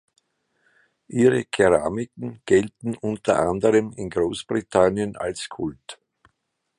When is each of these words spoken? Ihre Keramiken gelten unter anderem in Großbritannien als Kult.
Ihre 1.09 1.45
Keramiken 1.45 2.41
gelten 2.43 2.95
unter 2.97 3.37
anderem 3.37 3.91
in 3.91 4.09
Großbritannien 4.09 5.15
als 5.15 5.47
Kult. 5.47 5.99